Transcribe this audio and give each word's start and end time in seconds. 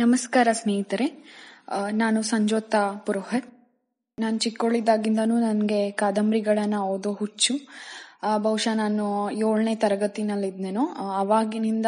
ನಮಸ್ಕಾರ 0.00 0.48
ಸ್ನೇಹಿತರೆ. 0.52 1.24
ನಾನು 1.92 2.22
ಸಂಜೋತಾ 2.22 2.92
ಪುರೋಹಿತ್. 3.06 3.54
ನಾನು 4.18 4.38
ಚಿಕ್ಕವಳಿದ್ದಾಗಿಂದನೂ 4.38 5.40
ನನಗೆ 5.40 5.90
ಕಾದಂಬರಿಗಳನ್ನು 5.90 6.82
ಓದೋ 6.82 7.12
ಹುಚ್ಚು. 7.12 7.54
ಬಹುಶಃ 8.36 8.74
ನಾನು 8.74 9.30
ಏಳನೇ 9.30 9.74
ತರಗತಿನಲ್ಲಿದ್ನೇನೋ. 9.74 10.86
ಆ, 10.86 11.20
ಅವಾಗಿನಿಂದ 11.20 11.86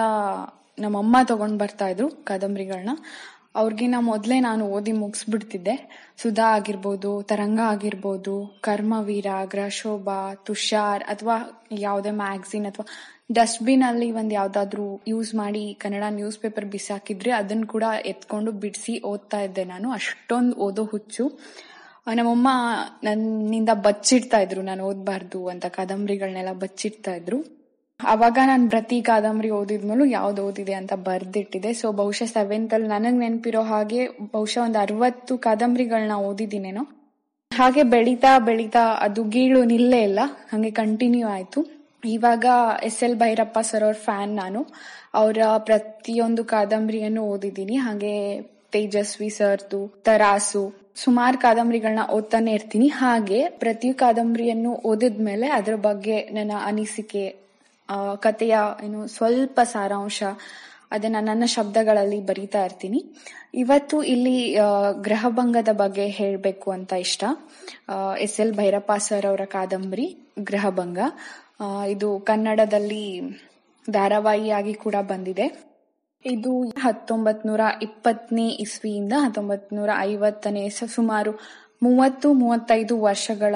ನಮ್ಮಮ್ಮ 0.79 1.17
ತಗೊಂಡು 1.25 1.59
ಬರ್ತಾ 1.59 1.89
ಇದ್ರು 1.89 2.09
ಕಾದಂಬರಿಗಳನ್ನ 2.11 2.91
ಅವ್ರಿಗಿನ್ನ 3.55 3.95
ಮೊದಲೇ 4.01 4.41
ನಾನು 4.41 4.67
ಓದಿ 4.67 4.93
ಮುಗಿಸ್ಬಿಡ್ತಿದ್ದೆ. 4.93 6.07
ಸುಧಾ 6.23 6.55
ಆಗಿರ್ಬೋದು, 6.55 7.23
ತರಂಗ 7.23 7.61
ಆಗಿರ್ಬೋದು, 7.61 8.59
ಕರ್ಮವೀರ 8.61 9.27
ಗ್ರಶೋಭ 9.51 10.09
ತುಷಾರ್ 10.35 11.05
ಅಥವಾ 11.05 11.67
ಯಾವುದೇ 11.73 12.11
ಮ್ಯಾಗ್ಝಿನ್ 12.11 12.67
ಅಥವಾ 12.67 12.87
ಡಸ್ಟ್ಬಿನ್ 13.33 13.83
ಅಲ್ಲಿ 13.83 14.11
ಒಂದು 14.11 14.35
ಯಾವ್ದಾದ್ರು 14.35 15.01
ಯೂಸ್ 15.09 15.35
ಮಾಡಿ 15.35 15.75
ಕನ್ನಡ 15.81 16.03
ನ್ಯೂಸ್ 16.09 16.39
ಪೇಪರ್ 16.39 16.65
ಬಿಸಾಕಿದ್ರೆ 16.65 17.31
ಅದನ್ನ 17.31 17.65
ಕೂಡ 17.67 17.85
ಎತ್ಕೊಂಡು 18.07 18.53
ಬಿಡಿಸಿ 18.53 19.03
ಓದ್ತಾ 19.03 19.41
ಇದ್ದೆ 19.41 19.65
ನಾನು. 19.65 19.91
ಅಷ್ಟೊಂದು 19.91 20.57
ಓದೋ 20.57 20.85
ಹುಚ್ಚು. 20.85 21.41
ನಮ್ಮಮ್ಮ 22.15 22.49
ನನ್ನಿಂದ 23.05 23.69
ಬಚ್ಚಿಡ್ತಾ 23.73 24.39
ಇದ್ರು. 24.39 24.63
ನಾನು 24.63 24.85
ಓದ್ಬಾರ್ದು 24.85 25.49
ಅಂತ 25.49 25.67
ಕಾದಂಬರಿಗಳನ್ನೆಲ್ಲ 25.67 26.53
ಬಚ್ಚಿಡ್ತಾ 26.53 27.15
ಇದ್ರು. 27.15 27.62
ಅವಾಗ 28.09 28.39
ನಾನು 28.47 28.71
ಪ್ರತಿ 28.71 29.03
ಕಾದಂಬರಿ 29.03 29.51
ಓದಿದ್ಮೇಲೂ 29.51 30.05
ಯಾವ್ದು 30.05 30.47
ಓದಿದೆ 30.47 30.75
ಅಂತ 30.75 30.93
ಬರ್ದಿಟ್ಟಿದೆ. 30.93 31.73
ಸೊ 31.73 31.93
ಬಹುಶಃ 31.93 32.25
ಸೆವೆಂತ್ 32.25 32.75
ಅಲ್ಲಿ 32.75 32.89
ನನಗ್ 32.89 33.19
ನೆನಪಿರೋ 33.19 33.63
ಹಾಗೆ 33.63 34.09
ಬಹುಶಃ 34.33 34.65
ಒಂದು 34.65 34.79
ಅರವತ್ತು 34.79 35.39
ಕಾದಂಬರಿಗಳನ್ನ 35.39 36.13
ಓದಿದ್ದೀನೇನೋ. 36.13 36.83
ಹಾಗೆ 37.55 37.83
ಬೆಳೀತಾ 37.83 38.39
ಬೆಳೀತಾ 38.39 38.81
ಅದು 39.01 39.25
ಗೀಳು 39.25 39.65
ನಿಲ್ಲೇ 39.65 40.03
ಇಲ್ಲ. 40.03 40.21
ಹಂಗೆ 40.53 40.71
ಕಂಟಿನ್ಯೂ 40.71 41.29
ಆಯ್ತು. 41.29 41.83
ಇವಾಗ 42.05 42.45
ಎಸ್ 42.83 43.05
ಎಲ್ 43.05 43.17
ಭೈರಪ್ಪ 43.17 43.59
ಸರ್ 43.59 43.83
ಅವ್ರ 43.83 43.95
ಫ್ಯಾನ್ 43.95 44.37
ನಾನು. 44.37 44.67
ಅವರ 45.15 45.39
ಪ್ರತಿಯೊಂದು 45.59 46.45
ಕಾದಂಬರಿಯನ್ನು 46.45 47.23
ಓದಿದ್ದೀನಿ. 47.23 47.77
ಹಾಗೆ 47.77 48.43
ತೇಜಸ್ವಿ 48.43 49.29
ಸರ್ದು 49.29 50.03
ತರಾಸು, 50.05 50.75
ಸುಮಾರು 50.95 51.39
ಕಾದಂಬರಿಗಳನ್ನ 51.39 52.11
ಓದ್ತಾನೆ 52.11 52.53
ಇರ್ತೀನಿ. 52.53 52.89
ಹಾಗೆ 52.89 53.49
ಪ್ರತಿ 53.49 53.93
ಕಾದಂಬರಿಯನ್ನು 53.93 54.73
ಓದಿದ್ಮೇಲೆ 54.75 55.49
ಅದ್ರ 55.49 55.75
ಬಗ್ಗೆ 55.75 56.29
ನನ್ನ 56.33 56.53
ಅನಿಸಿಕೆ 56.65 57.42
ಕಥೆಯ 58.25 58.57
ಏನು 58.85 59.01
ಸ್ವಲ್ಪ 59.17 59.61
ಸಾರಾಂಶ 59.75 60.23
ಅದನ್ನ 60.95 61.19
ನನ್ನ 61.21 61.45
ಶಬ್ದಗಳಲ್ಲಿ 61.57 62.19
ಬರೀತಾ 62.31 62.61
ಇರ್ತೀನಿ. 62.65 62.99
ಇವತ್ತು 63.55 63.97
ಇಲ್ಲಿ 64.15 64.37
ಗ್ರಹಭಂಗದ 65.07 65.71
ಬಗ್ಗೆ 65.73 66.07
ಹೇಳಬೇಕು 66.19 66.69
ಅಂತ 66.71 66.93
ಇಷ್ಟ. 67.07 67.25
ಎಸ್ 68.27 68.39
ಎಲ್ 68.41 68.55
ಭೈರಪ್ಪ 68.57 68.93
ಸರ್ 69.07 69.27
ಅವರ 69.31 69.45
ಕಾದಂಬರಿ 69.57 70.07
ಗ್ರಹಭಂಗ 70.51 70.99
ಇದು 71.95 72.09
ಕನ್ನಡದಲ್ಲಿ 72.31 73.05
ಧಾರಾವಾಹಿಯಾಗಿ 73.87 74.75
ಕೂಡ 74.85 74.97
ಬಂದಿದೆ. 75.13 75.47
ಇದು 76.25 76.53
ಹತ್ತೊಂಬತ್ 76.85 77.47
ನೂರ 77.47 77.63
ಇಪ್ಪತ್ತನೇ 77.83 78.47
ಇಸ್ವಿಯಿಂದ 78.65 79.15
ಹತ್ತೊಂಬತ್ 79.25 79.69
ನೂರ 79.75 79.91
ಐವತ್ತನೇ 80.11 80.63
ಸುಮಾರು 80.97 81.33
ಮೂವತ್ತು 81.83 82.29
ಮೂವತ್ತೈದು 82.43 82.95
ವರ್ಷಗಳ 83.01 83.55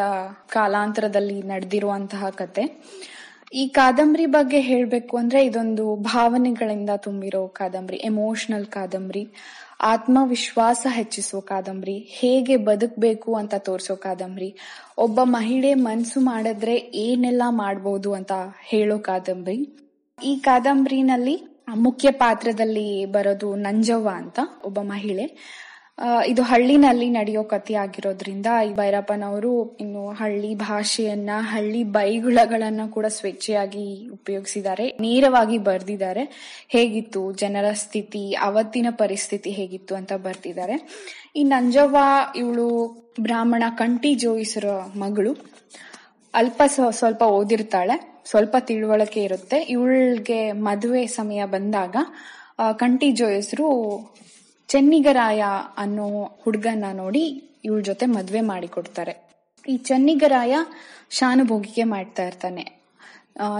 ಕಾಲಾಂತರದಲ್ಲಿ 0.48 1.37
ನಡೆದಿರುವಂತಹ 1.53 2.31
ಕತೆ. 2.41 2.64
ಈ 3.55 3.69
ಕಾದಂಬರಿ 3.69 4.27
ಬಗ್ಗೆ 4.27 4.61
ಹೇಳಬೇಕು 4.61 5.16
ಅಂದ್ರೆ 5.16 5.44
ಇದೊಂದು 5.44 5.97
ಭಾವನೆಗಳಿಂದ 5.97 6.91
ತುಂಬಿರೋ 6.97 7.48
ಕಾದಂಬರಿ 7.48 7.97
ಎಮೋಷನಲ್ 7.97 8.66
ಕಾದಂಬರಿ, 8.66 9.28
ಆತ್ಮವಿಶ್ವಾಸ 9.80 10.86
ಹೆಚ್ಚಿಸೋ 10.91 11.41
ಕಾದಂಬರಿ, 11.41 11.98
ಹೇಗೆ 11.98 12.56
ಬದುಕಬೇಕು 12.56 13.34
ಅಂತ 13.34 13.55
ತೋರಿಸೋ 13.55 13.97
ಕಾದಂಬರಿ, 13.97 14.56
ಒಬ್ಬ 14.98 15.20
ಮಹಿಳೆ 15.22 15.74
ಮನಸ್ಸು 15.74 16.20
ಮಾಡಿದ್ರೆ 16.20 16.77
ಏನೆಲ್ಲ 16.77 17.42
ಮಾಡ್ಬೋದು 17.48 18.12
ಅಂತ 18.12 18.33
ಹೇಳೋ 18.64 18.98
ಕಾದಂಬರಿ. 18.98 19.86
ಈ 20.24 20.36
ಕಾದಂಬರಿನಲ್ಲಿ 20.36 21.42
ಮುಖ್ಯ 21.74 22.11
ಪಾತ್ರದಲ್ಲಿ 22.11 23.05
ಬರೋದು 23.05 23.56
ನಂಜವ್ವ 23.56 24.08
ಅಂತ 24.14 24.39
ಒಬ್ಬ 24.64 24.80
ಮಹಿಳೆ. 24.80 25.27
ಇದು 26.27 26.42
ಹಳ್ಳಿನಲ್ಲಿ 26.42 27.11
ನಡೆಯೋ 27.11 27.44
ಕಥೆ 27.44 27.75
ಆಗಿರೋದ್ರಿಂದ 27.75 28.47
ಈ 28.70 28.75
ಭೈರಪ್ಪನವರು 28.75 29.77
ಇನ್ನು 29.77 30.08
ಹಳ್ಳಿ 30.08 30.55
ಭಾಷೆಯನ್ನ, 30.55 31.30
ಹಳ್ಳಿ 31.39 31.84
ಬೈಗುಳಗಳನ್ನ 31.84 32.80
ಕೂಡ 32.90 33.07
ಸ್ವೇಚ್ಛೆಯಾಗಿ 33.07 34.08
ಉಪಯೋಗಿಸಿದ್ದಾರೆ, 34.08 34.89
ನೇರವಾಗಿ 34.89 35.58
ಬರ್ದಿದ್ದಾರೆ. 35.58 36.56
ಹೇಗಿತ್ತು, 36.68 37.33
ಜನರ 37.33 37.73
ಸ್ಥಿತಿ, 37.73 38.35
ಅವತ್ತಿನ 38.35 38.86
ಪರಿಸ್ಥಿತಿ 38.90 39.51
ಹೇಗಿತ್ತು 39.51 39.95
ಅಂತ 39.95 40.12
ಬರ್ದಿದ್ದಾರೆ. 40.12 41.06
ಈ 41.36 41.45
ನಂಜವ್ವ 41.45 41.96
ಇವಳು 42.36 42.96
ಬ್ರಾಹ್ಮಣ 43.20 43.62
ಕಂಟಿ 43.79 44.14
ಜೋಯಿಸರ 44.14 44.64
ಮಗಳು. 44.98 45.33
ಅಲ್ಪ 46.35 46.62
ಸ್ವ- 46.67 46.95
ಸ್ವಲ್ಪ 46.95 47.23
ಓದಿರ್ತಾಳೆ, 47.23 48.23
ಸ್ವಲ್ಪ 48.24 48.56
ತಿಳುವಳಿಕೆ 48.61 49.24
ಇರುತ್ತೆ. 49.24 49.56
ಇವಳಿಗೆ 49.56 50.52
ಮದುವೆ 50.52 51.06
ಸಮಯ 51.06 51.45
ಬಂದಾಗ 51.45 51.96
ಕಂಟಿ 52.77 53.12
ಜೋಯಿಸರು 53.12 53.70
ಚೆನ್ನಿಗರಾಯ 54.69 55.45
ಅನ್ನೋ 55.77 56.39
ಹುಡುಗನ್ನ 56.43 56.85
ನೋಡಿ 56.93 57.43
ಇವಳ 57.65 57.81
ಜೊತೆ 57.81 58.07
ಮದ್ವೆ 58.07 58.41
ಮಾಡಿಕೊಡ್ತಾರೆ. 58.41 59.27
ಈ 59.69 59.77
ಚೆನ್ನಿಗರಾಯ 59.77 60.57
ಶಾನುಭೋಗಿಕೆ 61.11 61.85
ಮಾಡ್ತಾ 61.85 62.27
ಇರ್ತಾನೆ. 62.27 62.77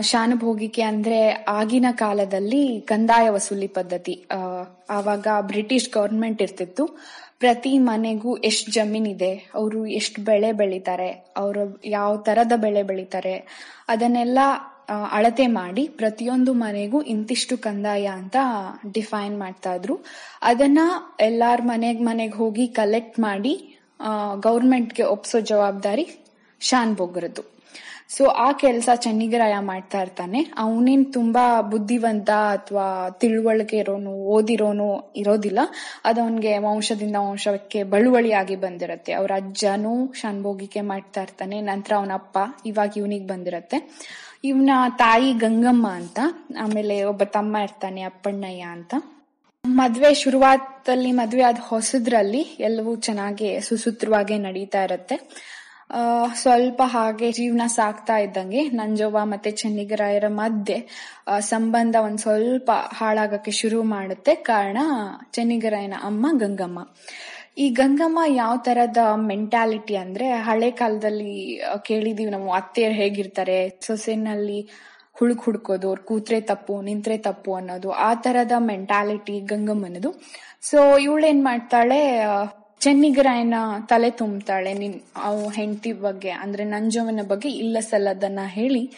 ಶಾನುಭೋಗಿಕೆ 0.01 0.83
ಅಂದ್ರೆ 0.83 1.47
ಆಗಿನ 1.49 1.87
ಕಾಲದಲ್ಲಿ 1.93 2.81
ಕಂದಾಯ 2.81 3.29
ವಸೂಲಿ 3.29 3.67
ಪದ್ಧತಿ. 3.69 4.27
ಆವಾಗ 4.91 5.27
ಬ್ರಿಟಿಷ್ 5.41 5.91
ಗವರ್ಮೆಂಟ್ 5.91 6.43
ಇರ್ತಿತ್ತು. 6.43 6.87
ಪ್ರತಿ 7.39 7.79
ಮನೆಗೂ 7.79 8.37
ಎಷ್ಟು 8.37 8.73
ಜಮೀನಿದೆ, 8.73 9.51
ಅವರು 9.55 9.87
ಎಷ್ಟು 9.87 10.25
ಬೆಳೆ 10.25 10.53
ಬೆಳಿತಾರೆ, 10.53 11.09
ಅವರು 11.37 11.81
ಯಾವ 11.85 12.17
ತರದ 12.17 12.53
ಬೆಳೆ 12.57 12.83
ಬೆಳಿತಾರೆ, 12.83 13.35
ಅದನ್ನೆಲ್ಲ 13.89 14.39
ಅಳತೆ 15.11 15.47
ಮಾಡಿ 15.47 15.89
ಪ್ರತಿಯೊಂದು 15.89 16.53
ಮನೆಗೂ 16.53 17.03
ಇಂತಿಷ್ಟು 17.03 17.59
ಕಂದಾಯ 17.59 18.07
ಅಂತ 18.07 18.37
ಡಿಫೈನ್ 18.95 19.39
ಮಾಡ್ತಾ 19.39 19.75
ಇದ್ರು. 19.75 19.99
ಅದನ್ನ 20.43 20.79
ಎಲ್ಲಾರ್ 21.21 21.67
ಮನೆಗ್ 21.67 22.03
ಮನೆಗ್ 22.03 22.35
ಹೋಗಿ 22.35 22.69
ಕಲೆಕ್ಟ್ 22.69 23.21
ಮಾಡಿ 23.21 23.55
ಗೌರ್ಮೆಂಟ್ಗೆ 24.43 25.03
ಒಪ್ಸೋ 25.03 25.41
ಜವಾಬ್ದಾರಿ 25.41 26.07
ಶಾನ್ 26.61 26.97
ಬೊಗ್ರದ್ದು. 26.97 27.57
ಸೊ 28.09 28.25
ಆ 28.25 28.53
ಕೆಲಸ 28.53 28.89
ಚೆನ್ನಿಗರಾಯ 28.95 29.59
ಮಾಡ್ತಾ 29.61 30.01
ಇರ್ತಾನೆ. 30.01 30.41
ಅವನೇನ್ 30.59 31.13
ತುಂಬಾ 31.13 31.61
ಬುದ್ಧಿವಂತ 31.61 32.31
ಅಥವಾ 32.31 33.11
ತಿಳುವಳಿಕೆ 33.11 33.77
ಇರೋನು 33.77 34.11
ಓದಿರೋನು 34.11 35.13
ಇರೋದಿಲ್ಲ. 35.17 35.59
ಅದವನ್ಗೆ 36.05 36.59
ವಂಶದಿಂದ 36.59 37.17
ವಂಶಕ್ಕೆ 37.17 37.83
ಬಳುವಳಿಯಾಗಿ 37.83 38.57
ಬಂದಿರತ್ತೆ. 38.57 39.13
ಅವ್ರ 39.13 39.33
ಅಜ್ಜನೂ 39.37 40.13
ಶಾನ್ಭೋಗಿಕೆ 40.13 40.81
ಮಾಡ್ತಾ 40.81 41.23
ಇರ್ತಾನೆ. 41.23 41.61
ನಂತರ 41.61 41.93
ಅವನ 41.97 42.13
ಅಪ್ಪ 42.15 42.39
ಇವಾಗ 42.67 42.93
ಇವನಿಗೆ 42.97 43.27
ಬಂದಿರತ್ತೆ. 43.27 43.81
ಇವನ 44.47 44.71
ತಾಯಿ 44.99 45.33
ಗಂಗಮ್ಮ 45.33 45.87
ಅಂತ, 45.91 46.19
ಆಮೇಲೆ 46.61 46.97
ಒಬ್ಬ 47.03 47.23
ತಮ್ಮ 47.23 47.57
ಇರ್ತಾನೆ, 47.57 48.03
ಅಪ್ಪಣ್ಣಯ್ಯ 48.03 48.63
ಅಂತ. 48.63 48.95
ಮದ್ವೆ 49.65 50.11
ಶುರುವಾತಲ್ಲಿ 50.15 51.13
ಮದ್ವೆ 51.13 51.43
ಆದ 51.43 51.59
ಹೊಸದ್ರಲ್ಲಿ 51.61 52.43
ಎಲ್ಲವೂ 52.61 52.93
ಚೆನ್ನಾಗಿ 52.97 53.61
ಸುಸೂತ್ರವಾಗಿ 53.61 54.39
ನಡೀತಾ 54.39 54.83
ಇರತ್ತೆ. 54.85 55.17
ಸ್ವಲ್ಪ 56.35 56.83
ಹಾಗೆ 56.85 57.33
ಜೀವನ 57.33 57.63
ಸಾಕ್ತಾ 57.67 58.17
ಇದ್ದಂಗೆ 58.17 58.63
ನಂಜವ್ವ 58.71 59.19
ಮತ್ತೆ 59.25 59.51
ಚೆನ್ನಿಗರಾಯರ 59.51 60.29
ಮಧ್ಯೆ 60.29 60.79
ಸಂಬಂಧ 61.41 61.97
ಒಂದ್ 62.05 62.19
ಸ್ವಲ್ಪ 62.19 62.71
ಹಾಳಾಗಕ್ಕೆ 62.95 63.51
ಶುರು 63.51 63.83
ಮಾಡುತ್ತೆ. 63.83 64.35
ಕಾರಣ, 64.35 64.79
ಚೆನ್ನಿಗರಾಯನ 65.33 65.95
ಅಮ್ಮ 66.03 66.27
ಗಂಗಮ್ಮ. 66.39 66.81
ಈ 67.57 67.71
ಗಂಗಮ್ಮ 67.71 68.19
ಯಾವ 68.27 68.57
ತರದ 68.57 68.97
ಮೆಂಟಾಲಿಟಿ 69.17 69.97
ಅಂದ್ರೆ 69.97 70.31
ಹಳೆ 70.31 70.71
ಕಾಲದಲ್ಲಿ 70.71 71.61
ಕೇಳಿದೀವಿ 71.85 72.31
ನಾವು, 72.31 72.53
ಅತ್ತೆಯರು 72.53 72.95
ಹೇಗಿರ್ತಾರೆ, 72.95 73.79
ಸೊಸೆನಲ್ಲಿ 73.87 74.69
ಹುಡುಕ್ 75.15 75.43
ಹುಡ್ಕೋದು, 75.43 75.89
ಅವ್ರು 75.89 76.03
ಕೂತ್ರೆ 76.03 76.41
ತಪ್ಪು, 76.41 76.83
ನಿಂತ್ರೆ 76.83 77.19
ತಪ್ಪು 77.19 77.55
ಅನ್ನೋದು, 77.55 77.91
ಆ 77.91 78.15
ತರದ 78.15 78.53
ಮೆಂಟಾಲಿಟಿ 78.59 79.41
ಗಂಗಮ್ಮನದು. 79.41 80.11
ಸೊ 80.63 80.99
ಇವಳೇನ್ 80.99 81.45
ಮಾಡ್ತಾಳೆ 81.45 82.01
ಚೆನ್ನಿಗ್ರಾಯನ 82.81 83.55
ಚೆನ್ನಿಗರಾಯನ 83.55 83.55
ತಲೆ 83.89 84.11
ತುಂಬ್ತಾಳೆ, 84.11 84.73
ನಿನ್ 84.75 85.01
ಅವ್ 85.25 85.53
ಹೆಂಡತಿ 85.53 85.93
ಬಗ್ಗೆ, 85.93 86.31
ಅಂದ್ರೆ 86.31 86.65
ನಂಜವನ 86.65 87.21
ಬಗ್ಗೆ 87.29 87.49
ಇಲ್ಲ 87.49 87.77
ಸಲ್ಲದನ್ನ 87.81 88.39
ಹೇಳಿ 88.49 88.91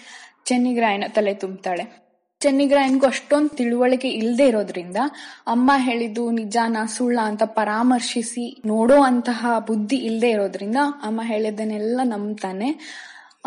ಚೆನ್ನಿಗರಾಯನ 0.44 1.04
ತಲೆ 1.14 1.34
ತುಂಬ್ತಾಳೆ. 1.34 2.07
ಚೆನ್ನಿಗರಾಯನ್ಗೂ 2.40 3.06
ಅಷ್ಟೊಂದು 3.06 3.48
ತಿಳುವಳಿಕೆ 3.48 4.08
ಇಲ್ಲದೆ 4.08 4.44
ಇರೋದ್ರಿಂದ 4.46 4.98
ಅಮ್ಮ 5.46 5.70
ಹೇಳಿದ್ದು 5.86 6.24
ನಿಜಾನ, 6.30 6.76
ಸುಳ್ಳ 6.86 7.18
ಅಂತ 7.22 7.44
ಪರಾಮರ್ಶಿಸಿ 7.56 8.44
ನೋಡೋ 8.66 8.96
ಅಂತಹ 9.02 9.40
ಬುದ್ಧಿ 9.66 9.96
ಇಲ್ಲದೆ 10.08 10.30
ಇರೋದ್ರಿಂದ 10.30 10.78
ಅಮ್ಮ 11.02 11.20
ಹೇಳಿದ್ದನ್ನೆಲ್ಲ 11.24 12.00
ನಂಬ್ತಾನೆ. 12.04 12.68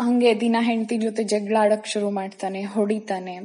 ಹಂಗೆ 0.00 0.40
ದಿನ 0.40 0.56
ಹೆಂಡತಿ 0.60 0.96
ಜೊತೆ 0.96 1.24
ಜಗಳ 1.24 1.56
ಆಡಕ್ 1.60 1.86
ಶುರು 1.86 2.10
ಮಾಡ್ತಾನೆ, 2.10 2.62
ಹೊಡಿತಾನೆ. 2.74 3.36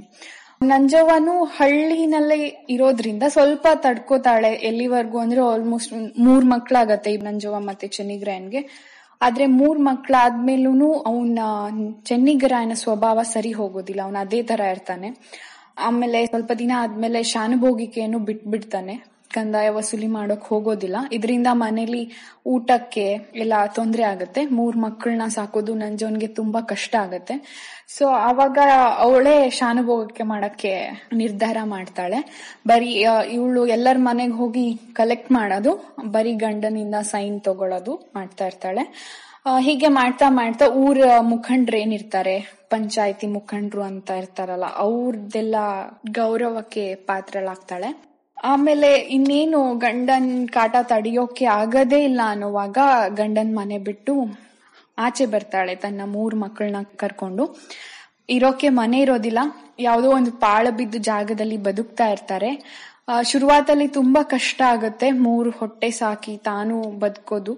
ನಂಜವ್ವನು 0.64 1.34
ಹಳ್ಳಿನಲ್ಲೇ 1.58 2.38
ಇರೋದ್ರಿಂದ 2.76 3.24
ಸ್ವಲ್ಪ 3.30 3.68
ತಡ್ಕೋತಾಳೆ 3.84 4.52
ಎಲ್ಲಿವರೆಗೂ 4.70 5.18
ಅಂದ್ರೆ 5.20 5.42
ಆಲ್ಮೋಸ್ಟ್ 5.54 5.94
ಮೂರ್ 6.20 6.46
ಮಕ್ಳಾಗತ್ತೆ 6.46 7.12
ಈ 7.12 7.20
ನಂಜವ್ವ 7.28 7.60
ಮತ್ತೆ 7.70 7.88
ಚೆನ್ನಿಗರಾಯನ್ಗೆ 7.88 8.62
ಆದ್ರೆ 9.22 9.46
ಮೂರ್ 9.46 9.80
ಮಕ್ಳಾದ್ಮೇಲೂ 9.80 10.94
ಅವನ 10.94 11.40
ಚೆನ್ನಿಗರಾಯನ 12.04 12.74
ಸ್ವಭಾವ 12.74 13.22
ಸರಿ 13.24 13.52
ಹೋಗೋದಿಲ್ಲ. 13.52 14.02
ಅವನ 14.02 14.18
ಅದೇ 14.20 14.44
ತರ 14.44 14.60
ಇರ್ತಾನೆ. 14.60 15.10
ಆಮೇಲೆ 15.78 16.26
ಸ್ವಲ್ಪ 16.26 16.52
ದಿನ 16.60 16.72
ಆದ್ಮೇಲೆ 16.78 17.24
ಶಾನುಭೋಗಿಕೆಯನ್ನು 17.24 18.20
ಬಿಟ್ಬಿಡ್ತಾನೆ 18.20 19.17
ಕಂದಾಯ 19.38 19.70
ವಸೂಲಿ 19.78 20.10
ಮಾಡೋಕ್ 20.18 20.46
ಹೋಗೋದಿಲ್ಲ. 20.50 20.98
ಇದರಿಂದ 21.12 21.50
ಮನೇಲಿ 21.64 22.04
ಊಟಕ್ಕೆ 22.46 23.06
ಎಲ್ಲ 23.36 23.54
ತೊಂದರೆ 23.76 24.04
ಆಗುತ್ತೆ. 24.04 24.42
ಮೂರ್ 24.58 24.78
ಮಕ್ಕಳನ್ನ 24.78 25.28
ಸಾಕೋದು 25.38 25.74
ನಂಜವನ್ಗೆ 25.76 26.30
ತುಂಬಾ 26.40 26.62
ಕಷ್ಟ 26.74 26.94
ಆಗುತ್ತೆ. 26.96 27.36
ಸೊ 27.98 28.06
ಅವಾಗ 28.30 28.58
ಅವಳೇ 28.98 29.36
ಶಾನುಭೋಗಕ್ಕೆ 29.50 30.24
ಮಾಡಕ್ಕೆ 30.24 30.74
ನಿರ್ಧಾರ 31.14 31.58
ಮಾಡ್ತಾಳೆ. 31.76 32.20
ಬರೀ 32.68 32.92
ಇವಳು 33.38 33.62
ಎಲ್ಲರ 33.68 33.98
ಮನೆಗೆ 34.00 34.36
ಹೋಗಿ 34.42 34.66
ಕಲೆಕ್ಟ್ 34.94 35.32
ಮಾಡೋದು, 35.32 35.74
ಬರೀ 36.12 36.34
ಗಂಡನಿಂದ 36.46 36.96
ಸೈನ್ 37.12 37.40
ತಗೊಳ್ಳೋದು 37.42 37.96
ಮಾಡ್ತಾ 38.16 38.46
ಇರ್ತಾಳೆ. 38.46 38.86
ಹೀಗೆ 39.60 39.90
ಮಾಡ್ತಾ 40.00 40.28
ಮಾಡ್ತಾ 40.30 40.66
ಊರ 40.86 40.98
ಮುಖಂಡ್ರು 41.34 41.78
ಏನಿರ್ತಾರೆ, 41.78 42.34
ಪಂಚಾಯತಿ 42.70 43.28
ಮುಖಂಡ್ರು 43.28 43.82
ಅಂತ 43.82 44.10
ಇರ್ತಾರಲ್ಲ 44.22 44.68
ಅವ್ರದ್ದೆಲ್ಲ 44.86 45.56
ಗೌರವಕ್ಕೆ 46.12 46.84
ಪಾತ್ರಳಾಗ್ತಾಳೆ. 47.10 47.90
ಆಮೇಲೆ 48.44 48.94
ಇನ್ನೇನು 48.94 49.78
ಗಂಡನ್ 49.78 50.50
ಕಾಟ 50.50 50.76
ತಡೆಯೋಕೆ 50.84 51.46
ಆಗದೇ 51.46 52.04
ಇಲ್ಲ 52.04 52.22
ಅನ್ನೋವಾಗ 52.28 52.78
ಗಂಡನ್ 53.10 53.56
ಮನೆ 53.56 53.78
ಬಿಟ್ಟು 53.78 54.26
ಆಚೆ 54.98 55.26
ಬರ್ತಾಳೆ 55.26 55.76
ತನ್ನ 55.76 56.02
ಮೂರ್ 56.06 56.36
ಮಕ್ಕಳನ್ನ 56.36 56.76
ಕರ್ಕೊಂಡು. 56.96 57.60
ಇರೋಕೆ 58.30 58.70
ಮನೆ 58.70 59.00
ಇರೋದಿಲ್ಲ. 59.00 59.40
ಯಾವುದೋ 59.80 60.12
ಒಂದು 60.12 60.32
ಪಾಳ 60.32 60.68
ಬಿದ್ದ 60.70 60.96
ಜಾಗದಲ್ಲಿ 61.00 61.58
ಬದುಕ್ತಾ 61.58 62.08
ಇರ್ತಾರೆ. 62.08 62.64
ಶುರುವಾತಲ್ಲಿ 63.24 63.88
ತುಂಬಾ 63.88 64.24
ಕಷ್ಟ 64.24 64.62
ಆಗುತ್ತೆ. 64.62 65.12
ಮೂರು 65.12 65.50
ಹೊಟ್ಟೆ 65.50 65.92
ಸಾಕಿ 65.92 66.38
ತಾನು 66.38 66.82
ಬದುಕೋದು. 66.82 67.58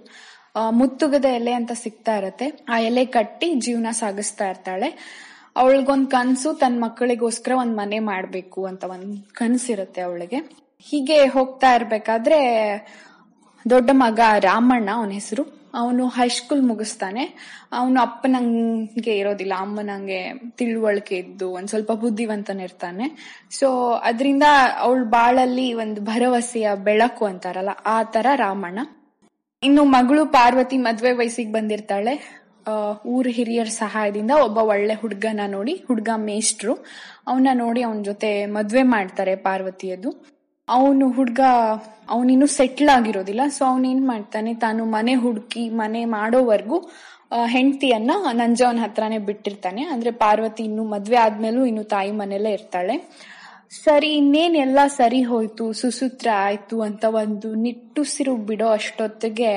ಮುತ್ತುಗದ 0.72 1.26
ಎಲೆ 1.26 1.54
ಅಂತ 1.54 1.72
ಸಿಗ್ತಾ 1.72 2.18
ಇರತ್ತೆ. 2.18 2.66
ಆ 2.70 2.80
ಎಲೆ 2.80 3.06
ಕಟ್ಟಿ 3.06 3.54
ಜೀವನ 3.54 3.88
ಸಾಗಿಸ್ತಾ 3.92 4.50
ಇರ್ತಾಳೆ. 4.50 4.90
ಅವಳಿಗೊಂದ್ 5.56 6.12
ಕನ್ಸು 6.12 6.54
ತನ್ನ 6.54 6.84
ಮಕ್ಕಳಿಗೋಸ್ಕರ 6.84 7.52
ಒಂದ್ 7.52 7.78
ಮನೆ 7.78 8.00
ಮಾಡ್ಬೇಕು 8.00 8.66
ಅಂತ 8.66 8.84
ಒಂದು 8.84 9.34
ಕನಸಿರುತ್ತೆ 9.34 10.02
ಅವಳಿಗೆ. 10.02 10.69
ಹೀಗೆ 10.82 11.26
ಹೋಗ್ತಾ 11.26 11.74
ಇರ್ಬೇಕಾದ್ರೆ 11.74 12.40
ದೊಡ್ಡ 13.70 13.90
ಮಗ 13.94 14.20
ರಾಮಣ್ಣ 14.40 14.90
ಅವನ 14.94 15.10
ಹೆಸರು. 15.10 15.44
ಅವನು 15.74 16.08
ಹೈಸ್ಕೂಲ್ 16.08 16.62
ಮುಗಿಸ್ತಾನೆ. 16.62 17.24
ಅವನು 17.72 18.02
ಅಪ್ಪನಂಗೆ 18.02 19.18
ಇರೋದಿಲ್ಲ. 19.18 19.54
ಅಮ್ಮನಂಗೆ 19.58 20.34
ತಿಳುವಳಿಕೆ 20.50 21.16
ಇದ್ದು 21.16 21.52
ಒಂದ್ 21.52 21.68
ಸ್ವಲ್ಪ 21.68 21.92
ಬುದ್ಧಿವಂತನಿರ್ತಾನೆ 21.92 23.06
ಸೊ 23.52 23.92
ಅದರಿಂದ 23.92 24.44
ಅವಳ 24.80 25.04
ಬಾಳಲ್ಲಿ 25.04 25.74
ಒಂದು 25.74 26.02
ಭರವಸೆಯ 26.02 26.70
ಬೆಳಕು 26.76 27.26
ಅಂತಾರಲ್ಲ, 27.26 27.70
ಆ 27.86 28.04
ತರ 28.04 28.26
ರಾಮಣ್ಣ. 28.36 28.80
ಇನ್ನು 29.64 29.84
ಮಗಳು 29.84 30.26
ಪಾರ್ವತಿ 30.26 30.78
ಮದ್ವೆ 30.78 31.12
ವಯಸ್ಸಿಗೆ 31.12 31.52
ಬಂದಿರ್ತಾಳೆ. 31.52 32.40
ಊರ್ 33.06 33.28
ಹಿರಿಯರ 33.28 33.66
ಸಹಾಯದಿಂದ 33.66 34.32
ಒಬ್ಬ 34.32 34.58
ಒಳ್ಳೆ 34.58 34.94
ಹುಡ್ಗನ 34.94 35.40
ನೋಡಿ, 35.48 35.84
ಹುಡ್ಗ 35.88 36.10
ಮೇಷ್ಟ್ರು. 36.16 36.74
ಅವನ್ನ 37.28 37.48
ನೋಡಿ 37.54 37.82
ಅವನ 37.82 38.02
ಜೊತೆ 38.02 38.46
ಮದ್ವೆ 38.46 38.84
ಮಾಡ್ತಾರೆ 38.84 39.36
ಪಾರ್ವತಿಯದು. 39.36 40.39
ಅವನು 40.70 41.12
ಹುಡ್ಗ, 41.12 41.40
ಅವನಿನ್ನು 42.10 42.48
ಸೆಟ್ಲ್ 42.48 42.90
ಆಗಿರೋದಿಲ್ಲ. 42.90 43.42
ಸೊ 43.48 43.66
ಅವನೇನ್ 43.66 44.08
ಮಾಡ್ತಾನೆ, 44.08 44.54
ತಾನು 44.54 44.86
ಮನೆ 44.86 45.16
ಹುಡುಕಿ, 45.16 45.70
ಮನೆ 45.70 46.06
ಮಾಡೋವರೆಗೂ 46.06 46.90
ಹೆಂಡತಿಯನ್ನ 47.46 48.12
ನಂಜವನ್ 48.32 48.80
ಹತ್ರನೇ 48.80 49.18
ಬಿಟ್ಟಿರ್ತಾನೆ. 49.18 49.84
ಅಂದ್ರೆ 49.84 50.12
ಪಾರ್ವತಿ 50.12 50.64
ಇನ್ನು 50.64 50.84
ಮದ್ವೆ 50.84 51.16
ಆದ್ಮೇಲೂ 51.16 51.66
ಇನ್ನು 51.66 51.84
ತಾಯಿ 51.84 52.12
ಮನೆಯಲ್ಲೇ 52.12 52.52
ಇರ್ತಾಳೆ. 52.52 53.10
ಸರಿ 53.84 54.14
ಇನ್ನೇನ್ 54.14 54.56
ಎಲ್ಲ 54.56 54.80
ಸರಿ 54.88 55.24
ಹೋಯ್ತು, 55.24 55.74
ಸುಸೂತ್ರ 55.74 56.28
ಆಯ್ತು 56.36 56.82
ಅಂತ 56.82 57.06
ಒಂದು 57.06 57.56
ನಿಟ್ಟುಸಿರು 57.56 58.36
ಬಿಡೋ 58.36 58.68
ಅಷ್ಟೊತ್ತಿಗೆ 58.68 59.52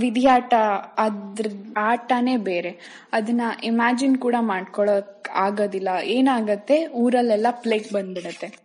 ವಿಧಿಯಾಟ 0.00 0.54
ಅದ್ರ, 0.98 1.46
ಆಟನೇ 1.76 2.36
ಬೇರೆ. 2.36 3.02
ಅದನ್ನ 3.12 3.40
ಇಮ್ಯಾಜಿನ್ 3.64 4.18
ಕೂಡ 4.18 4.34
ಮಾಡ್ಕೊಳಕ್ 4.40 5.28
ಆಗೋದಿಲ್ಲ. 5.34 5.88
ಏನಾಗತ್ತೆ? 6.04 6.86
ಊರಲ್ಲೆಲ್ಲ 6.86 7.46
ಪ್ಲೇಗ್ 7.50 7.92
ಬಂದ್ಬಿಡತ್ತೆ. 7.92 8.63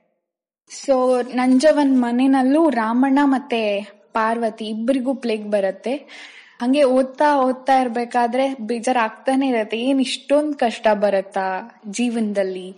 ಸೊ 0.70 1.22
ನಂಜವನ್ 1.22 2.02
ಮನೆನಲ್ಲೂ 2.02 2.70
ರಾಮಣ್ಣ 2.70 3.20
ಮತ್ತೆ 3.24 3.82
ಪಾರ್ವತಿ 4.14 4.66
ಇಬ್ಬರಿಗೂ 4.66 5.14
ಪ್ಲೇಗ್ 5.14 5.52
ಬರುತ್ತೆ. 5.52 5.94
ಹಂಗೆ 6.62 6.84
ಓದ್ತಾ 6.84 7.38
ಓದ್ತಾ 7.38 7.82
ಇರ್ಬೇಕಾದ್ರೆ 7.82 8.54
ಬೇಜಾರಾಗ್ತಾನೆ 8.54 9.48
ಇರತ್ತೆ. 9.48 9.80
ಏನ್ 9.80 10.02
ಇಷ್ಟೊಂದ್ 10.02 10.56
ಕಷ್ಟ 10.56 10.88
ಬರತ್ತಾ 10.94 11.78
ಜೀವನದಲ್ಲಿ. 11.92 12.76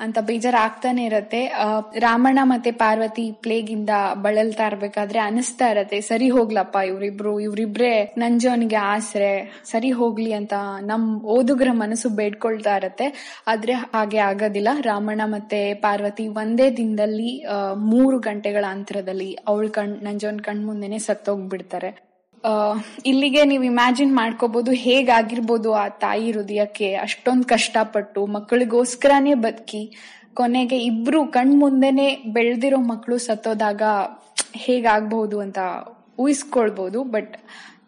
ಅಂತ 0.00 0.18
ಬೇಜಾರಾಗ್ತಾನೆ 0.20 1.04
ಇರತ್ತೆ. 1.04 1.40
ರಾಮಣ್ಣ 1.98 2.38
ಮತ್ತೆ 2.42 2.70
ಪಾರ್ವತಿ 2.70 3.32
ಪ್ಲೇಗ್ 3.32 3.70
ಇಂದ 3.70 3.90
ಬಳಲ್ತಾ 4.22 4.66
ಇರ್ಬೇಕಾದ್ರೆ 4.66 5.18
ಅನಿಸ್ತಾ 5.18 5.68
ಇರತ್ತೆ. 5.68 6.00
ಸರಿ 6.00 6.28
ಹೋಗ್ಲಪ್ಪ, 6.30 6.76
ಇವ್ರಿಬ್ರು, 6.86 7.40
ಇವ್ರಿಬ್ರೆ 7.40 7.92
ನಂಜವನಿಗೆ 8.18 8.76
ಆಸರೆ, 8.76 9.32
ಸರಿ 9.64 9.90
ಹೋಗ್ಲಿ 9.90 10.32
ಅಂತ 10.32 10.54
ನಮ್ 10.82 11.06
ಓದುಗರ 11.36 11.68
ಮನಸ್ಸು 11.72 12.08
ಬೇಡ್ಕೊಳ್ತಾ 12.08 12.76
ಇರತ್ತೆ. 12.76 13.08
ಆದ್ರೆ 13.46 13.72
ಹಾಗೆ 13.72 14.18
ಆಗೋದಿಲ್ಲ. 14.18 14.68
ರಾಮಣ್ಣ 14.80 15.20
ಮತ್ತೆ 15.26 15.74
ಪಾರ್ವತಿ 15.74 16.28
ಒಂದೇ 16.28 16.70
ದಿನದಲ್ಲಿ 16.70 17.32
ಮೂರು 17.76 18.18
ಗಂಟೆಗಳ 18.18 18.64
ಅಂತರದಲ್ಲಿ 18.68 19.34
ಅವಳ 19.48 19.66
ಕಣ್, 19.68 19.96
ನಂಜವನ್ 20.04 20.40
ಕಣ್ 20.40 20.66
ಮುಂದೆನೆ 20.66 20.98
ಸತ್ತೋಗ್ಬಿಡ್ತಾರೆ. 20.98 22.09
ಇಲ್ಲಿಗೆ 23.06 23.42
ನೀವು 23.44 23.64
ಇಮ್ಯಾಜಿನ್ 23.64 24.12
ಮಾಡ್ಕೋಬಹುದು 24.14 24.72
ಹೇಗಾಗಿರ್ಬೋದು 24.84 25.70
ಆ 25.82 25.86
ತಾಯಿ 26.04 26.28
ಹೃದಯಕ್ಕೆ 26.32 26.88
ಅಷ್ಟೊಂದು 26.94 27.46
ಕಷ್ಟಪಟ್ಟು 27.48 28.20
ಮಕ್ಕಳಿಗೋಸ್ಕರನೇ 28.36 29.34
ಬದುಕಿ, 29.34 29.82
ಕೊನೆಗೆ 30.34 30.76
ಇಬ್ರು 30.90 31.20
ಕಣ್ 31.26 31.54
ಮುಂದೆನೆ 31.62 32.06
ಬೆಳ್ದಿರೋ 32.36 32.78
ಮಕ್ಕಳು 32.92 33.18
ಸತ್ತೋದಾಗ 33.18 33.82
ಹೇಗಾಗ್ಬಹುದು 34.66 35.38
ಅಂತ 35.40 35.58
ಊಹಿಸ್ಕೊಳ್ಬಹುದು 36.18 37.02
ಬಟ್ 37.14 37.34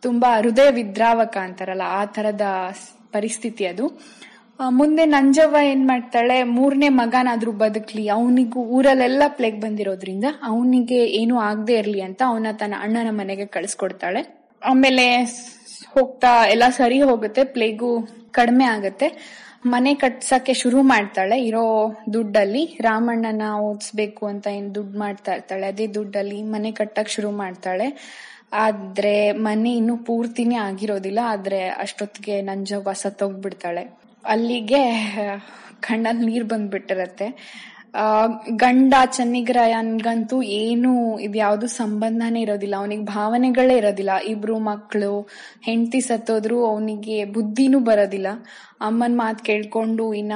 ತುಂಬಾ 0.02 0.28
ಹೃದಯ 0.40 0.68
ವಿದ್ರಾವಕ 0.70 1.36
ಅಂತಾರಲ್ಲ, 1.46 1.86
ಆ 2.00 2.04
ತರದ 2.04 2.44
ಪರಿಸ್ಥಿತಿ 3.12 3.64
ಅದು. 3.66 3.86
ಮುಂದೆ 4.78 5.04
ನಂಜವ್ವ 5.06 5.56
ಏನ್ 5.72 5.84
ಮಾಡ್ತಾಳೆ, 5.88 6.36
ಮೂರನೇ 6.56 6.88
ಮಗನಾದ್ರೂ 7.00 7.52
ಬದುಕ್ಲಿ, 7.64 8.04
ಅವನಿಗೂ 8.08 8.60
ಊರಲ್ಲೆಲ್ಲ 8.76 9.22
ಪ್ಲೇಗ್ 9.38 9.58
ಬಂದಿರೋದ್ರಿಂದ, 9.60 10.26
ಅವನಿಗೆ 10.50 11.00
ಏನು 11.20 11.36
ಆಗದೆ 11.48 11.74
ಇರ್ಲಿ 11.74 12.00
ಅಂತ 12.08 12.22
ಅವನ 12.26 12.52
ತನ್ನ 12.60 12.74
ಅಣ್ಣನ 12.84 13.10
ಮನೆಗೆ 13.20 13.46
ಕಳಿಸ್ಕೊಡ್ತಾಳೆ. 13.46 14.22
ಆಮೇಲೆ 14.70 15.06
ಹೋಗ್ತಾ 15.94 16.32
ಎಲ್ಲ 16.54 16.66
ಸರಿ 16.80 16.98
ಹೋಗುತ್ತೆ, 17.08 17.42
ಪ್ಲೇಗು 17.54 17.90
ಕಡಿಮೆ 18.38 18.66
ಆಗುತ್ತೆ. 18.74 19.08
ಮನೆ 19.72 19.90
ಕಟ್ಸಕ್ಕೆ 20.02 20.54
ಶುರು 20.60 20.78
ಮಾಡ್ತಾಳೆ, 20.92 21.36
ಇರೋ 21.48 21.64
ದುಡ್ಡಲ್ಲಿ. 22.14 22.62
ರಾಮಣ್ಣನ 22.86 23.46
ಓದಿಸ್ಬೇಕು 23.68 24.22
ಅಂತ 24.32 24.46
ಏನು 24.58 24.70
ದುಡ್ಡು 24.78 24.96
ಮಾಡ್ತಾ 25.04 25.32
ಇರ್ತಾಳೆ, 25.36 25.66
ಅದೇ 25.72 25.86
ದುಡ್ಡಲ್ಲಿ 25.96 26.38
ಮನೆ 26.54 26.70
ಕಟ್ಟಕ್ 26.80 27.10
ಶುರು 27.16 27.30
ಮಾಡ್ತಾಳೆ. 27.42 27.88
ಆದ್ರೆ 28.64 29.14
ಮನೆ 29.48 29.70
ಇನ್ನೂ 29.80 29.96
ಪೂರ್ತಿನೇ 30.08 30.56
ಆಗಿರೋದಿಲ್ಲ, 30.68 31.20
ಆದ್ರೆ 31.34 31.60
ಅಷ್ಟೊತ್ತಿಗೆ 31.84 32.36
ನಂಜವ್ವ 32.50 32.94
ಸತ್ತೋಗ್ಬಿಡ್ತಾಳೆ 33.02 33.84
ಅಲ್ಲಿಗೆ 34.24 34.82
ಕಣ್ಣಲ್ಲಿ 35.86 36.24
ನೀರು 36.30 36.46
ಬಂದ್ಬಿಟ್ಟಿರತ್ತೆ. 36.50 37.28
ಗಂಡ 38.50 38.94
ಚನ್ನಿಗ್ರಯನ್ಗಂತೂ 39.12 40.42
ಏನು 40.42 41.18
ಇದ್ಯಾವುದು 41.18 41.66
ಸಂಬಂಧನೇ 41.66 42.40
ಇರೋದಿಲ್ಲ. 42.40 42.74
ಅವನಿಗೆ 42.76 43.04
ಭಾವನೆಗಳೇ 43.04 43.76
ಇರೋದಿಲ್ಲ. 43.76 44.10
ಇಬ್ರು 44.26 44.58
ಮಕ್ಕಳು 44.58 45.28
ಹೆಂಡತಿ 45.62 46.00
ಸತ್ತೋದ್ರು 46.00 46.66
ಅವನಿಗೆ 46.66 47.24
ಬುದ್ಧಿನೂ 47.24 47.78
ಬರೋದಿಲ್ಲ. 47.78 48.26
ಅಮ್ಮನ 48.80 49.12
ಮಾತ್ 49.14 49.44
ಕೇಳ್ಕೊಂಡು 49.44 50.14
ಇನ್ನ 50.14 50.32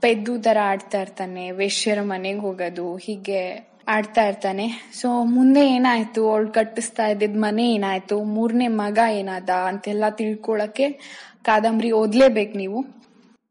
ಪೆದ್ದು 0.00 0.38
ತರ 0.38 0.56
ಆಡ್ತಾ 0.62 1.00
ಇರ್ತಾನೆ. 1.00 1.50
ವೇಶ್ಯರ 1.50 1.98
ಮನೆಗೆ 2.02 2.38
ಹೋಗೋದು, 2.38 2.96
ಹೀಗೆ 2.96 3.68
ಆಡ್ತಾ 3.88 4.28
ಇರ್ತಾನೆ. 4.28 4.90
ಸೊ 5.00 5.24
ಮುಂದೆ 5.24 5.66
ಏನಾಯ್ತು? 5.68 6.30
ಅವಳು 6.30 6.48
ಕಟ್ಟಿಸ್ತಾ 6.48 7.06
ಇದ್ದಿದ್ 7.06 7.38
ಮನೆ 7.38 7.74
ಏನಾಯ್ತು? 7.74 8.24
ಮೂರನೇ 8.24 8.68
ಮಗ 8.68 8.98
ಏನಾದ 9.10 9.50
ಅಂತೆಲ್ಲ 9.50 10.04
ತಿಳ್ಕೊಳಕ್ಕೆ 10.10 10.90
ಕಾದಂಬರಿ 11.42 11.92
ಓದ್ಲೇಬೇಕು 11.92 12.58
ನೀವು. 12.58 13.04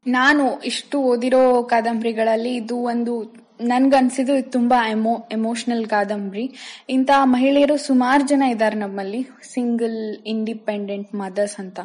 ನಾನು 0.06 0.60
ಇಷ್ಟು 0.60 1.00
ಓದಿರೋ 1.00 1.62
ಕಾದಂಬರಿಗಳಲ್ಲಿ 1.62 2.54
ಇದು 2.54 2.76
ಒಂದು 2.76 3.44
ನನ್ಗನ್ಸಿದ್ದು 3.60 4.34
ಇದು 4.34 4.50
ತುಂಬಾ 4.50 4.88
ಎಮೋ 4.88 5.28
ಎಮೋಷನಲ್ 5.32 5.86
ಕಾದಂಬರಿ. 5.86 6.52
ಇಂತ 6.88 7.10
ಮಹಿಳೆಯರು 7.22 7.76
ಸುಮಾರು 7.76 8.28
ಜನ 8.28 8.42
ಇದ್ದಾರೆ 8.42 8.76
ನಮ್ಮಲ್ಲಿ 8.76 9.26
ಸಿಂಗಲ್ 9.52 10.16
ಇಂಡಿಪೆಂಡೆಂಟ್ 10.26 11.14
ಮದರ್ಸ್ 11.14 11.60
ಅಂತ. 11.60 11.80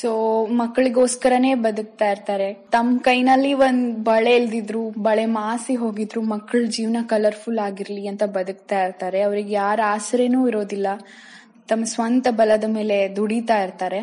ಸೊ 0.00 0.42
ಮಕ್ಕಳಿಗೋಸ್ಕರನೇ 0.46 1.54
ಬದುಕ್ತಾ 1.54 2.10
ಇರ್ತಾರೆ. 2.10 2.54
ತಮ್ಮ 2.54 2.98
ಕೈನಲ್ಲಿ 2.98 3.54
ಒಂದ್ 3.54 4.04
ಬಳೆ 4.04 4.36
ಇಲ್ದಿದ್ರು, 4.36 4.88
ಬಳೆ 4.88 5.26
ಮಾಸಿ 5.26 5.74
ಹೋಗಿದ್ರು 5.74 6.22
ಮಕ್ಕಳ 6.22 6.64
ಜೀವನ 6.64 6.96
ಕಲರ್ಫುಲ್ 7.06 7.58
ಆಗಿರ್ಲಿ 7.58 8.06
ಅಂತ 8.06 8.22
ಬದುಕ್ತಾ 8.24 8.84
ಇರ್ತಾರೆ. 8.84 9.20
ಅವ್ರಿಗೆ 9.20 9.52
ಯಾರ 9.52 9.80
ಆಸರೆನೂ 9.86 10.48
ಇರೋದಿಲ್ಲ. 10.48 10.86
ತಮ್ಮ 11.68 11.84
ಸ್ವಂತ 11.84 12.28
ಬಲದ 12.30 12.64
ಮೇಲೆ 12.68 13.16
ದುಡಿತಾ 13.16 13.62
ಇರ್ತಾರೆ. 13.62 14.00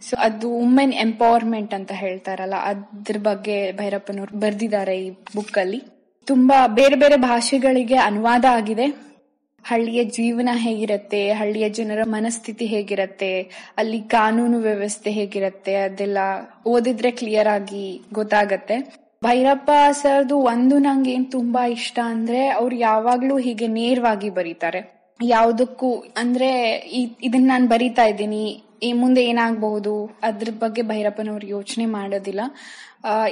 ಸೊ 0.00 0.16
ಅದು 0.16 0.50
ವುಮೆನ್ 0.50 0.92
ಎಂಪವರ್ಮೆಂಟ್ 0.92 1.74
ಅಂತ 1.74 1.92
ಹೇಳ್ತಾರಲ್ಲ, 1.92 2.54
ಅದ್ರ 2.62 3.16
ಬಗ್ಗೆ 3.18 3.72
ಭೈರಪ್ಪನವ್ರು 3.72 4.38
ಬರ್ದಿದ್ದಾರೆ 4.38 5.06
ಈ 5.06 5.10
ಬುಕ್ 5.10 5.58
ಅಲ್ಲಿ. 5.58 5.82
ತುಂಬಾ 6.24 6.66
ಬೇರೆ 6.66 6.96
ಬೇರೆ 6.96 7.16
ಭಾಷೆಗಳಿಗೆ 7.16 7.96
ಅನುವಾದ 7.96 8.44
ಆಗಿದೆ. 8.50 9.08
ಹಳ್ಳಿಯ 9.64 10.04
ಜೀವನ 10.04 10.48
ಹೇಗಿರತ್ತೆ, 10.54 11.32
ಹಳ್ಳಿಯ 11.32 11.68
ಜನರ 11.68 11.98
ಮನಸ್ಥಿತಿ 12.04 12.66
ಹೇಗಿರತ್ತೆ, 12.66 13.42
ಅಲ್ಲಿ 13.76 14.00
ಕಾನೂನು 14.00 14.58
ವ್ಯವಸ್ಥೆ 14.58 15.10
ಹೇಗಿರತ್ತೆ, 15.10 15.74
ಅದೆಲ್ಲ 15.74 16.18
ಓದಿದ್ರೆ 16.66 17.10
ಕ್ಲಿಯರ್ 17.10 17.48
ಆಗಿ 17.48 18.00
ಗೊತ್ತಾಗತ್ತೆ. 18.12 18.94
ಭೈರಪ್ಪ 19.24 19.70
ಸರ್ದು 19.92 20.36
ಒಂದು 20.36 20.78
ನಂಗೆ 20.78 21.12
ಏನ್ 21.12 21.32
ತುಂಬಾ 21.32 21.66
ಇಷ್ಟ 21.66 21.98
ಅಂದ್ರೆ, 22.04 22.48
ಅವ್ರು 22.48 22.76
ಯಾವಾಗ್ಲೂ 22.76 23.38
ಹೀಗೆ 23.38 23.66
ನೇರವಾಗಿ 23.66 24.30
ಬರೀತಾರೆ. 24.30 24.98
ಯಾವುದಕ್ಕೂ, 25.22 25.94
ಅಂದ್ರೆ 26.16 26.76
ಇದನ್ನ 27.22 27.48
ನಾನು 27.48 27.68
ಬರೀತಾ 27.68 28.04
ಇದ್ದೀನಿ 28.04 28.64
ಈ 28.82 28.92
ಮುಂದೆ 28.92 29.24
ಏನಾಗಬಹುದು 29.24 30.10
ಅದ್ರ 30.22 30.48
ಬಗ್ಗೆ 30.58 30.82
ಭೈರಪ್ಪನವರು 30.82 31.46
ಯೋಚನೆ 31.46 31.86
ಮಾಡೋದಿಲ್ಲ. 31.86 32.40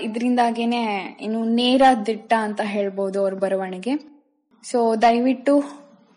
ಇದರಿಂದಾಗೇನೆ 0.00 1.16
ಇನ್ನು 1.20 1.44
ನೇರ 1.44 1.82
ದಿಟ್ಟ 2.06 2.32
ಅಂತ 2.38 2.60
ಹೇಳ್ಬೋದು 2.64 3.20
ಅವ್ರ 3.20 3.34
ಬರವಣಿಗೆ. 3.34 4.22
ಸೊ 4.62 4.96
ದಯವಿಟ್ಟು 4.96 5.62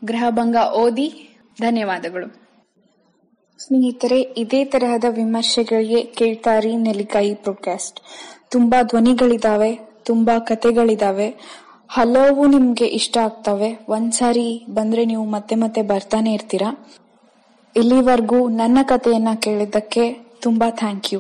ಗೃಹಭಂಗ 0.06 0.56
ಓದಿ. 0.78 1.38
ಧನ್ಯವಾದಗಳು. 1.62 2.28
ಸ್ನೇಹಿತರೆ, 3.68 4.22
ಇದೇ 4.22 4.66
ತರಹದ 4.66 5.04
ವಿಮರ್ಶೆಗಳಿಗೆ 5.10 6.02
ಕೇಳ್ತಾರಿ 6.04 6.76
ನೆಲಿಕಾಯಿ 6.76 7.36
ಪ್ರೊಡ್ಕಾಸ್ಟ್ 7.36 8.00
ತುಂಬಾ 8.52 8.84
ಧ್ವನಿಗಳಿದಾವೆ, 8.84 9.80
ತುಂಬಾ 10.04 10.40
ಕತೆಗಳಿದಾವೆ 10.40 11.36
ಹಲವು 11.90 12.48
ನಿಮ್ಗೆ 12.48 12.86
ಇಷ್ಟ 12.86 13.18
ಆಗ್ತವೆ. 13.18 13.80
ಒಂದ್ಸಾರಿ 13.88 14.66
ಬಂದ್ರೆ 14.70 15.06
ನೀವು 15.06 15.26
ಮತ್ತೆ 15.26 15.56
ಮತ್ತೆ 15.56 15.82
ಬರ್ತಾನೆ 15.82 16.34
ಇರ್ತೀರಾ? 16.34 16.88
ಇಲ್ಲಿವರೆಗೂ 17.76 18.50
ನನ್ನ 18.50 18.80
ಕಥೆಯನ್ನ 18.84 19.32
ಕೇಳಿದ್ದಕ್ಕೆ 19.40 20.04
ತುಂಬಾ 20.42 20.70
ಥ್ಯಾಂಕ್ 20.70 21.10
ಯು 21.14 21.20